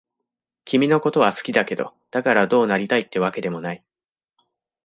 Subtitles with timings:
[0.65, 3.83] 君のことは好きだけど、だからどうなりたいってわけでもない。